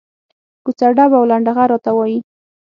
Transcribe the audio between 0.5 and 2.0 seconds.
کوڅه ډب او لنډه غر راته